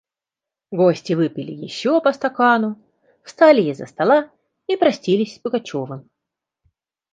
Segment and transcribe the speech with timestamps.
[0.71, 2.81] Гости выпили еще по стакану,
[3.23, 4.31] встали из-за стола
[4.65, 6.09] и простились с Пугачевым.